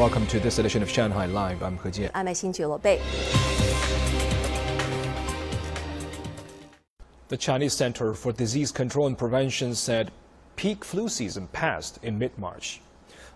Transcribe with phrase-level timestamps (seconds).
[0.00, 1.62] Welcome to this edition of Shanghai Live.
[1.62, 2.10] I'm He Jian.
[2.14, 2.98] I'm Xin Bei.
[7.28, 10.10] The Chinese Center for Disease Control and Prevention said
[10.56, 12.80] peak flu season passed in mid-March.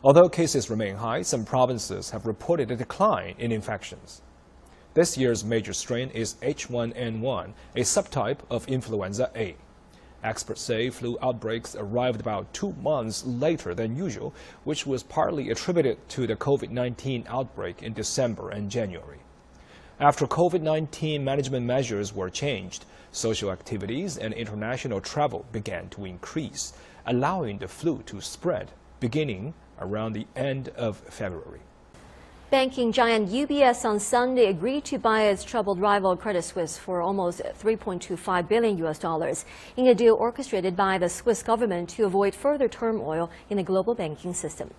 [0.02, 4.22] Although cases remain high, some provinces have reported a decline in infections.
[4.94, 9.54] This year's major strain is H1N1, a subtype of influenza A.
[10.24, 14.32] Experts say flu outbreaks arrived about two months later than usual,
[14.64, 19.18] which was partly attributed to the COVID-19 outbreak in December and January.
[20.00, 26.72] After COVID-19 management measures were changed, social activities and international travel began to increase,
[27.06, 31.60] allowing the flu to spread beginning around the end of February.
[32.54, 37.40] Banking giant UBS on Sunday agreed to buy its troubled rival Credit Suisse for almost
[37.40, 39.44] 3.25 billion US dollars
[39.76, 43.96] in a deal orchestrated by the Swiss government to avoid further turmoil in the global
[43.96, 44.70] banking system.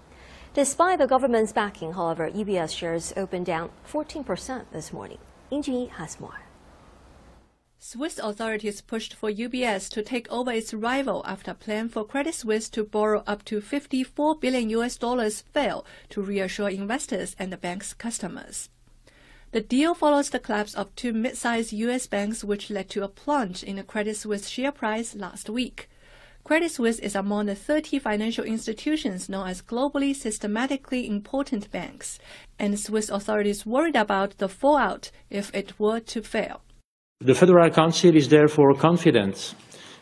[0.53, 5.17] Despite the government's backing, however, UBS shares opened down 14% this morning.
[5.51, 6.44] Ying has more.
[7.87, 12.33] Swiss authorities pushed for UBS to take over its rival after a plan for Credit
[12.33, 17.57] Suisse to borrow up to 54 billion US dollars failed to reassure investors and the
[17.57, 18.69] bank's customers.
[19.51, 23.61] The deal follows the collapse of two mid-sized US banks which led to a plunge
[23.61, 25.87] in the Credit Suisse share price last week.
[26.43, 32.17] Credit Suisse is among the 30 financial institutions known as globally systematically important banks,
[32.57, 36.63] and Swiss authorities worried about the fallout if it were to fail.
[37.21, 39.55] The Federal Council is therefore confident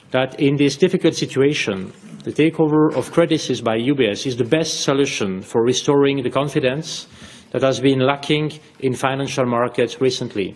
[0.10, 4.82] that in this difficult situation, the takeover of Credit Suisse by UBS is the best
[4.82, 7.08] solution for restoring the confidence
[7.52, 10.56] that has been lacking in financial markets recently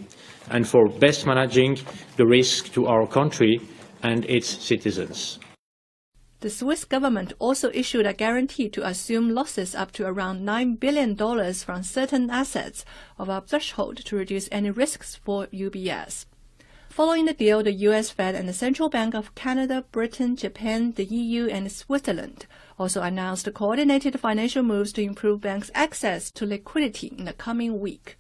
[0.50, 1.78] and for best managing
[2.16, 3.62] the risk to our country
[4.02, 5.38] and its citizens.
[6.40, 11.16] The Swiss government also issued a guarantee to assume losses up to around $9 billion
[11.16, 12.84] from certain assets
[13.20, 16.26] of a threshold to reduce any risks for UBS.
[16.98, 21.06] Following the deal, the US Fed and the Central Bank of Canada, Britain, Japan, the
[21.06, 22.48] EU, and Switzerland
[22.80, 28.18] also announced coordinated financial moves to improve banks' access to liquidity in the coming week.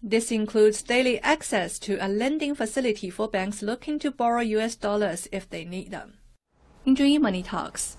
[0.00, 5.26] This includes daily access to a lending facility for banks looking to borrow US dollars
[5.32, 6.18] if they need them.
[6.86, 7.96] Enjoy Money Talks.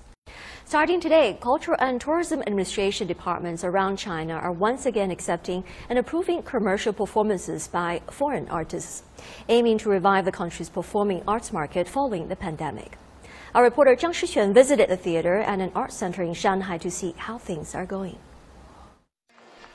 [0.74, 6.42] Starting today, Cultural and Tourism Administration departments around China are once again accepting and approving
[6.42, 9.04] commercial performances by foreign artists,
[9.50, 12.98] aiming to revive the country's performing arts market following the pandemic.
[13.54, 17.14] Our reporter Zhang Shiquan visited the theater and an art center in Shanghai to see
[17.18, 18.18] how things are going.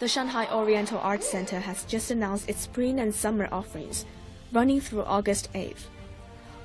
[0.01, 4.05] The Shanghai Oriental Arts Center has just announced its spring and summer offerings,
[4.51, 5.85] running through August 8th.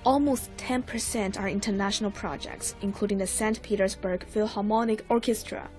[0.06, 3.62] Almost 10% are international projects, including the St.
[3.62, 5.70] Petersburg Philharmonic Orchestra,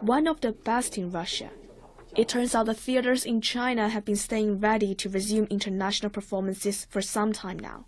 [0.00, 1.50] one of the best in Russia.
[2.14, 6.86] It turns out the theaters in China have been staying ready to resume international performances
[6.90, 7.86] for some time now.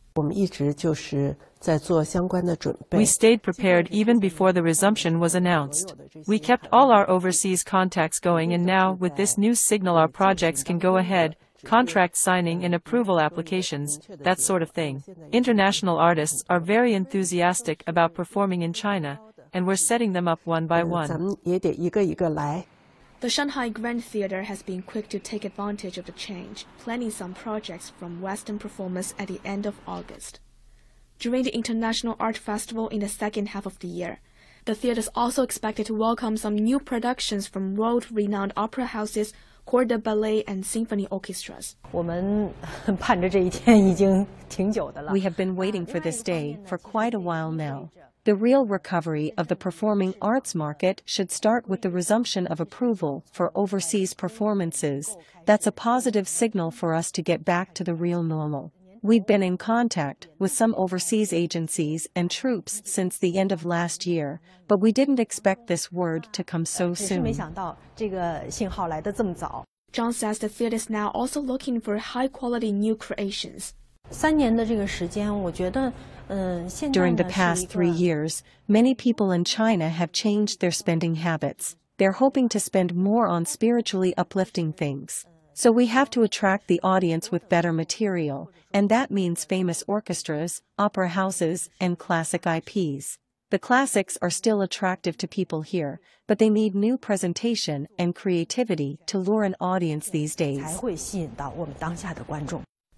[2.93, 5.95] We stayed prepared even before the resumption was announced.
[6.27, 10.65] We kept all our overseas contacts going and now, with this new signal our projects
[10.65, 15.03] can go ahead, contract signing and approval applications, that sort of thing.
[15.33, 19.21] International artists are very enthusiastic about performing in China,
[19.53, 21.37] and we're setting them up one by one.
[23.21, 27.33] The Shanghai Grand Theater has been quick to take advantage of the change, planning some
[27.33, 30.41] projects from Western performers at the end of August.
[31.19, 34.21] During the International Art Festival in the second half of the year,
[34.67, 39.33] the theater is also expected to welcome some new productions from world-renowned opera houses
[39.67, 41.77] corps de ballet and symphony orchestras.
[45.13, 47.91] We have been waiting for this day for quite a while now.
[48.25, 53.23] The real recovery of the performing arts market should start with the resumption of approval
[53.31, 55.15] for overseas performances.
[55.45, 58.73] That's a positive signal for us to get back to the real normal.
[59.05, 64.07] We've been in contact with some overseas agencies and troupes since the end of last
[64.07, 67.23] year, but we didn't expect this word to come so soon.
[69.93, 73.75] John says the theater is now also looking for high quality new creations.
[76.91, 81.77] During the past three years, many people in China have changed their spending habits.
[81.99, 85.27] They're hoping to spend more on spiritually uplifting things.
[85.57, 90.63] So we have to attract the audience with better material, and that means famous orchestras,
[90.77, 93.19] opera houses, and classic IPs.
[93.51, 98.99] The classics are still attractive to people here, but they need new presentation and creativity
[99.07, 100.81] to lure an audience these days.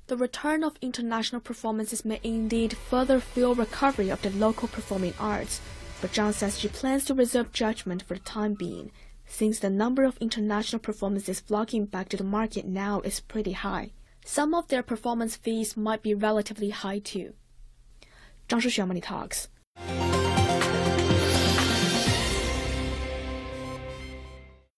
[0.06, 5.60] The return of international performances may indeed further fuel recovery of the local performing arts,
[6.00, 8.92] but John says she plans to reserve judgment for the time being
[9.25, 13.91] since the number of international performances flocking back to the market now is pretty high.
[14.25, 17.33] Some of their performance fees might be relatively high too.
[18.47, 19.47] 张世璇 Money Talks.